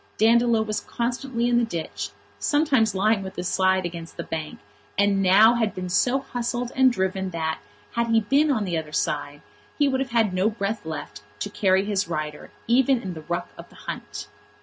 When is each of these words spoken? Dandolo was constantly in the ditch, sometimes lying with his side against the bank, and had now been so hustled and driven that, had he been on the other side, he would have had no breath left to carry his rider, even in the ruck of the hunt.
Dandolo 0.17 0.63
was 0.63 0.79
constantly 0.79 1.47
in 1.47 1.59
the 1.59 1.63
ditch, 1.63 2.09
sometimes 2.39 2.95
lying 2.95 3.21
with 3.21 3.35
his 3.35 3.47
side 3.47 3.85
against 3.85 4.17
the 4.17 4.23
bank, 4.23 4.57
and 4.97 5.23
had 5.23 5.33
now 5.59 5.65
been 5.67 5.89
so 5.89 6.17
hustled 6.21 6.71
and 6.75 6.91
driven 6.91 7.29
that, 7.29 7.59
had 7.91 8.07
he 8.07 8.21
been 8.21 8.49
on 8.49 8.65
the 8.65 8.75
other 8.79 8.91
side, 8.93 9.43
he 9.77 9.87
would 9.87 9.99
have 9.99 10.09
had 10.09 10.33
no 10.33 10.49
breath 10.49 10.87
left 10.87 11.21
to 11.41 11.51
carry 11.51 11.85
his 11.85 12.07
rider, 12.07 12.49
even 12.65 12.99
in 12.99 13.13
the 13.13 13.21
ruck 13.21 13.49
of 13.59 13.69
the 13.69 13.75
hunt. 13.75 14.27